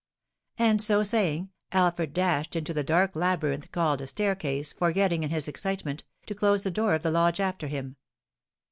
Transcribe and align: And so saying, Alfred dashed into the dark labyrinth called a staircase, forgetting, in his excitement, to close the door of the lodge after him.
And 0.57 0.81
so 0.81 1.03
saying, 1.03 1.51
Alfred 1.71 2.11
dashed 2.11 2.55
into 2.55 2.73
the 2.73 2.83
dark 2.83 3.15
labyrinth 3.15 3.71
called 3.71 4.01
a 4.01 4.07
staircase, 4.07 4.73
forgetting, 4.73 5.21
in 5.21 5.29
his 5.29 5.47
excitement, 5.47 6.05
to 6.25 6.33
close 6.33 6.63
the 6.63 6.71
door 6.71 6.95
of 6.95 7.03
the 7.03 7.11
lodge 7.11 7.39
after 7.39 7.67
him. 7.67 7.97